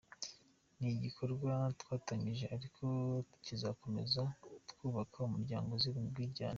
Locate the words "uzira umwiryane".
5.73-6.49